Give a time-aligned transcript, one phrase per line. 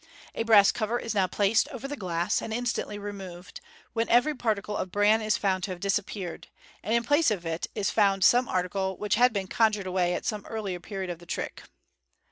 [0.33, 3.61] A brass cover is now placed over the glass, and instantly removed,
[3.93, 6.47] when every particle of bran is found to have disappeared,
[6.81, 10.25] and in place of it is found some article which had been conjured away at
[10.25, 11.61] some earlier period of the trick.